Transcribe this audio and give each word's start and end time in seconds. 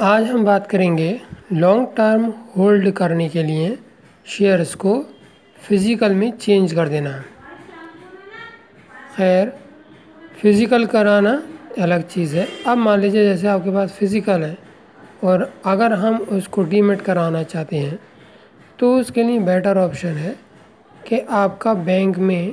आज 0.00 0.24
हम 0.24 0.44
बात 0.44 0.66
करेंगे 0.66 1.08
लॉन्ग 1.52 1.86
टर्म 1.96 2.24
होल्ड 2.56 2.90
करने 2.90 3.28
के 3.28 3.42
लिए 3.42 3.68
शेयर्स 4.26 4.74
को 4.74 4.94
फ़िज़िकल 5.58 6.14
में 6.14 6.30
चेंज 6.32 6.72
कर 6.72 6.88
देना। 6.88 7.12
खैर 9.16 9.52
फ़िज़िकल 10.42 10.84
कराना 10.86 11.32
अलग 11.78 12.06
चीज़ 12.08 12.36
है। 12.36 12.46
अब 12.66 12.78
मान 12.78 13.00
लीजिए 13.00 13.24
जैसे 13.24 13.48
आपके 13.48 13.70
पास 13.70 13.96
फ़िज़िकल 13.98 14.42
है 14.42 14.56
और 15.24 15.50
अगर 15.66 15.92
हम 15.94 16.18
उसको 16.32 16.62
डीमेट 16.64 17.02
कराना 17.02 17.42
चाहते 17.44 17.76
हैं 17.76 17.98
तो 18.78 18.94
उसके 18.98 19.22
लिए 19.22 19.38
बेटर 19.40 19.78
ऑप्शन 19.78 20.16
है 20.18 20.36
कि 21.08 21.20
आपका 21.20 21.74
बैंक 21.74 22.18
में 22.18 22.52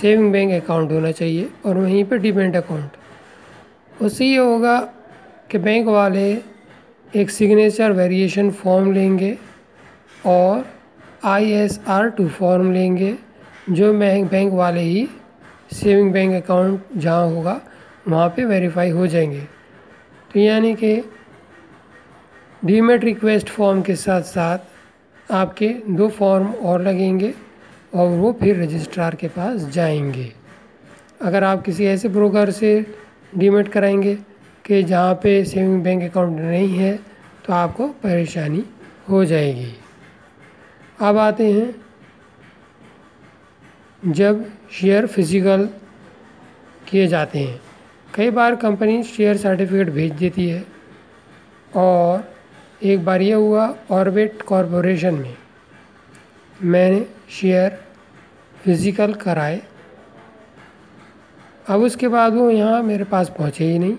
सेविंग 0.00 0.32
बैंक 0.32 0.62
अकाउंट 0.62 0.92
होना 0.92 1.12
चाहिए 1.12 1.50
और 1.66 1.78
वहीं 1.78 2.04
पर 2.04 2.18
डिपेंड 2.18 2.56
अकाउंट 2.56 4.02
उससे 4.02 4.26
ये 4.26 4.36
होगा 4.36 4.78
कि 5.50 5.58
बैंक 5.58 5.86
वाले 5.88 6.49
एक 7.16 7.30
सिग्नेचर 7.30 7.92
वेरिएशन 7.92 8.50
फॉर्म 8.50 8.92
लेंगे 8.92 9.38
और 10.26 10.64
I 11.24 11.50
S 11.52 11.80
R 11.88 12.08
two 12.08 12.28
form 12.28 12.72
लेंगे, 12.72 13.14
जो 13.70 13.92
बैंक 13.94 14.30
बैंक 14.30 14.52
वाले 14.52 14.80
ही 14.80 15.08
सेविंग 15.72 16.12
बैंक 16.12 16.44
अकाउंट 16.44 16.84
जहाँ 16.96 17.26
होगा, 17.28 17.60
वहाँ 18.08 18.28
पे 18.28 18.44
वेरीफाई 18.44 18.90
हो 18.90 19.06
जाएँगे। 19.06 19.40
तो 20.34 20.40
यानी 20.40 20.74
कि 20.74 21.02
डीमेट 22.64 23.04
रिक्वेस्ट 23.04 23.48
फॉर्म 23.48 23.82
के 23.82 23.94
साथ 23.96 24.22
साथ 24.22 24.58
आपके 25.32 25.68
दो 25.88 26.08
फॉर्म 26.08 26.46
और 26.46 26.82
लगेंगे 26.82 27.34
और 27.94 28.08
वो 28.08 28.32
फिर 28.32 28.62
रजिस्ट्रार 28.62 29.14
के 29.14 29.28
पास 29.28 29.60
जाएँगे। 29.60 30.32
अगर 31.22 31.44
आप 31.44 31.62
किसी 31.62 31.86
ऐसे 31.86 32.08
ब्रोकर 32.08 32.50
से 32.50 32.86
डीमेट 33.36 33.68
कराएँगे 33.68 34.18
कि 34.64 34.82
जहाँ 34.82 35.14
पे 35.14 35.44
सेविंग 35.44 35.82
बैंक 35.84 36.02
अकाउंट 36.04 36.40
नहीं 36.40 36.68
है 36.70 36.96
तो 37.46 37.52
आपको 37.54 37.86
परेशानी 38.02 38.64
हो 39.08 39.24
जाएगी। 39.24 39.72
अब 41.00 41.16
आते 41.18 41.50
हैं। 41.52 41.74
जब 44.02 44.44
शेयर 44.72 45.06
फ़िज़िकल 45.06 45.68
किए 46.88 47.06
जाते 47.06 47.38
हैं, 47.38 47.60
कई 48.14 48.30
बार 48.30 48.56
कंपनी 48.56 49.02
शेयर 49.04 49.36
सर्टिफिकेट 49.36 49.90
भेज 49.90 50.12
देती 50.12 50.48
है 50.48 50.64
और 51.76 52.28
एक 52.82 53.04
बार 53.04 53.22
ये 53.22 53.32
हुआ 53.34 53.74
ऑर्बिट 53.90 54.42
कॉरपोरेशन 54.42 55.14
में, 55.14 55.34
मैंने 56.62 57.04
शेयर 57.30 57.78
फ़िज़िकल 58.54 59.12
कराए। 59.16 59.60
अब 61.66 61.80
उसके 61.82 62.08
बाद 62.08 62.34
वो 62.34 62.50
यहाँ 62.50 62.82
मेरे 62.82 63.04
पास 63.06 63.28
पहुँचे 63.38 63.64
ही 63.64 63.78
नहीं। 63.78 63.96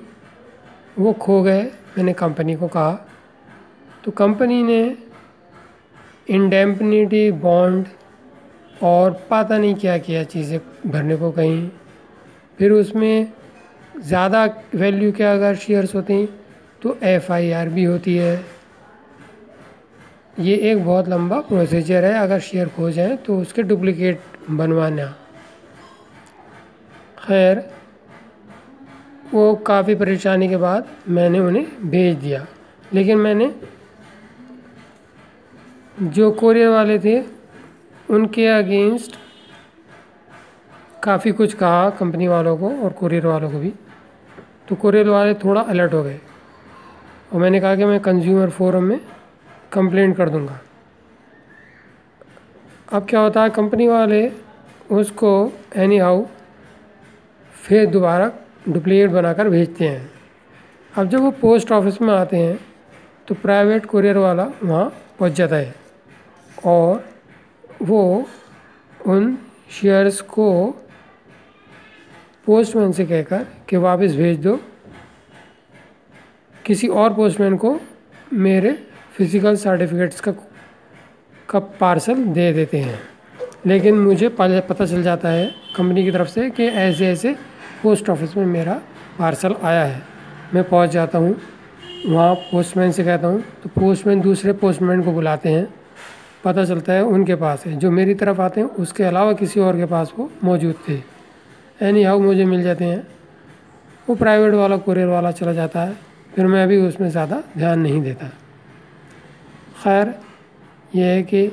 वो 0.99 1.13
खो 1.15 1.41
गए, 1.43 1.63
मैंने 1.97 2.13
कंपनी 2.13 2.55
को 2.55 2.67
कहा। 2.67 2.91
तो 4.03 4.11
कंपनी 4.13 4.61
ने 4.63 4.81
इंडेम्पनिटी 6.29 7.31
बॉन्ड 7.33 7.87
और 8.83 9.11
पता 9.31 9.57
नहीं 9.57 9.75
क्या 9.75 9.97
क्या 9.99 10.23
चीज़ें 10.25 10.59
भरने 10.85 11.15
को 11.15 11.31
कहीं। 11.31 11.67
फिर 12.59 12.71
उसमें 12.71 13.31
ज़्यादा 13.97 14.45
वैल्यू 14.75 15.11
के 15.11 15.23
अगर 15.23 15.55
शेयर्स 15.57 15.95
होते 15.95 16.13
हैं 16.13 16.27
तो 16.81 16.97
एफ़ 17.03 17.31
आई 17.31 17.51
आर 17.51 17.69
भी 17.69 17.83
होती 17.83 18.15
है। 18.15 18.43
ये 20.39 20.55
एक 20.71 20.83
बहुत 20.85 21.09
लंबा 21.09 21.39
प्रोसीजर 21.41 22.05
है, 22.05 22.13
अगर 22.13 22.39
शेयर 22.41 22.67
खो 22.69 22.89
जाए 22.91 23.15
तो 23.17 23.39
उसके 23.39 23.63
डुप्लीकेट 23.63 24.21
बनवाना। 24.49 25.05
खैर 27.19 27.63
वो 29.33 29.53
काफ़ी 29.67 29.95
परेशानी 29.95 30.47
के 30.49 30.57
बाद 30.57 30.87
मैंने 31.07 31.39
उन्हें 31.39 31.65
भेज 31.89 32.17
दिया। 32.17 32.45
लेकिन 32.93 33.17
मैंने 33.17 33.53
जो 35.95 36.31
कोरियर 36.31 36.69
वाले 36.69 36.97
थे, 36.99 37.21
उनके 38.09 38.47
अगेंस्ट 38.47 39.15
काफ़ी 41.03 41.31
कुछ 41.31 41.53
कहा 41.53 41.89
कंपनी 41.89 42.27
वालों 42.27 42.57
को 42.57 42.69
और 42.83 42.91
कोरियर 42.91 43.25
वालों 43.25 43.51
को 43.51 43.59
भी। 43.59 43.73
तो 44.69 44.75
कोरियर 44.75 45.09
वाले 45.09 45.33
थोड़ा 45.33 45.61
अलर्ट 45.61 45.93
हो 45.93 46.03
गए 46.03 46.19
और 47.33 47.41
मैंने 47.41 47.59
कहा 47.59 47.75
कि 47.75 47.85
मैं 47.85 47.99
कंज्यूमर 47.99 48.49
फोरम 48.49 48.83
में 48.83 48.99
कंप्लेंट 49.73 50.15
कर 50.17 50.29
दूँगा। 50.29 50.59
अब 52.91 53.05
क्या 53.09 53.19
होता 53.19 53.43
है, 53.43 53.49
कंपनी 53.49 53.87
वाले 53.87 54.31
उसको 54.91 55.51
एनी 55.75 55.97
हाउ 55.97 56.25
फिर 57.53 57.85
दोबारा 57.85 58.31
डुप्लीकेट 58.65 59.09
बनाकर 59.09 59.49
भेजते 59.49 59.87
हैं। 59.87 60.09
अब 60.93 61.09
जब 61.09 61.19
वो 61.19 61.31
पोस्ट 61.31 61.71
ऑफ़िस 61.71 62.01
में 62.01 62.13
आते 62.13 62.37
हैं 62.37 62.59
तो 63.27 63.35
प्राइवेट 63.35 63.85
कुरियर 63.85 64.17
वाला 64.17 64.43
वहाँ 64.63 64.85
पहुँच 65.19 65.33
जाता 65.33 65.55
है 65.55 65.73
और 66.65 67.03
वो 67.81 68.01
उन 69.07 69.37
शेयर्स 69.71 70.21
को 70.29 70.49
पोस्टमैन 72.45 72.91
से 72.91 73.05
कहकर 73.05 73.45
कि 73.69 73.77
वापस 73.77 74.15
भेज 74.15 74.39
दो। 74.39 74.59
किसी 76.65 76.87
और 76.87 77.13
पोस्टमैन 77.13 77.57
को 77.57 77.79
मेरे 78.33 78.71
फ़िज़िकल 79.17 79.55
सर्टिफिकेट्स 79.57 80.21
का 80.21 80.31
का 81.49 81.59
पार्सल 81.79 82.23
दे 82.25 82.51
देते 82.53 82.77
हैं। 82.77 82.99
लेकिन 83.65 83.99
मुझे 83.99 84.29
पता 84.31 84.85
चल 84.85 85.03
जाता 85.03 85.29
है 85.29 85.45
कंपनी 85.75 86.03
की 86.03 86.11
तरफ़ 86.11 86.27
से 86.29 86.49
कि 86.49 86.65
ऐसे 86.65 87.07
ऐसे 87.07 87.35
पोस्ट 87.83 88.09
ऑफ़िस 88.09 88.35
में 88.37 88.45
मेरा 88.45 88.73
पार्सल 89.19 89.55
आया 89.63 89.83
है। 89.83 90.01
मैं 90.53 90.63
पहुँच 90.63 90.89
जाता 90.89 91.17
हूँ, 91.17 91.35
वहाँ 92.05 92.33
पोस्टमैन 92.51 92.91
से 92.91 93.03
कहता 93.03 93.27
हूँ 93.27 93.41
तो 93.63 93.69
पोस्टमैन 93.71 94.21
दूसरे 94.21 94.53
पोस्टमैन 94.53 95.03
को 95.03 95.11
बुलाते 95.11 95.49
हैं। 95.49 95.67
पता 96.43 96.65
चलता 96.65 96.93
है 96.93 97.03
उनके 97.03 97.35
पास 97.35 97.65
है, 97.65 97.75
जो 97.75 97.91
मेरी 97.91 98.13
तरफ़ 98.15 98.41
आते 98.41 98.61
हैं, 98.61 98.67
उसके 98.69 99.03
अलावा 99.03 99.33
किसी 99.33 99.59
और 99.59 99.77
के 99.77 99.85
पास 99.85 100.13
वो 100.17 100.29
मौजूद 100.43 100.75
थे। 100.87 100.99
एनी 101.79 102.03
हाउ 102.03 102.19
मुझे 102.19 102.45
मिल 102.45 102.63
जाते 102.63 102.85
हैं। 102.85 103.07
वो 104.07 104.15
प्राइवेट 104.15 104.53
वाला 104.53 104.77
कुरियर 104.77 105.07
वाला 105.07 105.31
चला 105.31 105.53
जाता 105.53 105.81
है, 105.81 105.95
फिर 106.35 106.47
मैं 106.47 106.63
अभी 106.63 106.77
उसमें 106.77 107.09
ज़्यादा 107.09 107.41
ध्यान 107.57 107.79
नहीं 107.79 108.01
देता। 108.01 108.27
खैर 109.83 110.13
यह 110.95 111.05
है 111.05 111.21
कि 111.23 111.51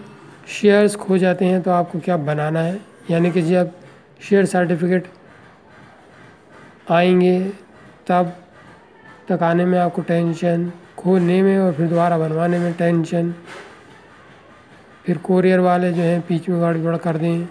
शेयर्स 0.51 0.97
खो 0.97 1.19
जाते 1.19 1.45
हैं 1.45 1.61
तो 1.63 1.71
आपको 1.71 2.01
क्या 2.01 2.17
बनाना 2.19 2.61
है? 2.61 2.81
यानी 3.11 3.31
कि 3.31 3.43
जब 3.43 3.73
शेयर 4.21 4.45
सर्टिफिकेट 4.47 5.07
आएँगे, 6.91 7.41
तब 8.07 8.33
तक 9.29 9.43
आने 9.43 9.65
में 9.65 9.79
आपको 9.79 10.03
टेंशन 10.03 10.71
खोलने 10.99 11.41
में 11.43 11.59
और 11.59 11.73
फिर 11.73 11.87
दोबारा 11.89 12.19
बनवाने 12.19 12.59
में 12.59 12.73
टेंशन 12.73 13.35
फिर 15.07 15.19
कोरियर 15.19 15.61
वाले 15.61 15.93
जो 15.93 16.03
हैं, 16.03 16.21
बीच 16.21 16.49
में 16.49 16.61
गड़बड़ 16.61 16.97
कर 16.97 17.17
दें। 17.17 17.47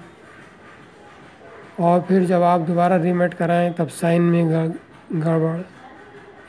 और 1.79 2.01
फिर 2.01 2.25
जब 2.25 2.41
आप 2.41 2.61
दोबारा 2.61 2.95
रीमेट 2.95 3.33
कराएँ, 3.33 3.73
तब 3.73 3.87
साइन 3.87 4.21
में 4.21 4.69
गड़बड़। 5.13 5.61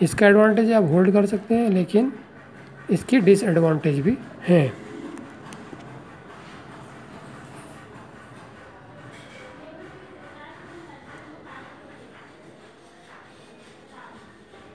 इसका 0.04 0.26
एडवांटेज 0.26 0.72
आप 0.72 0.84
होल्ड 0.84 1.12
कर 1.12 1.26
सकते 1.26 1.54
हैं, 1.54 1.70
लेकिन 1.70 2.12
इसकी 2.90 3.20
डिसएडवांटेज 3.20 4.00
भी 4.00 4.16
हैं। 4.48 4.72